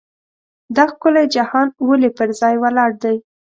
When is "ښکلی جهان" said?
0.91-1.67